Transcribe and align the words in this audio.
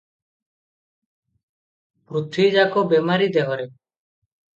ପୃଥ୍ଵୀଯାକ 2.13 2.85
ବେମାରି 2.95 3.29
ଦେହରେ। 3.37 3.67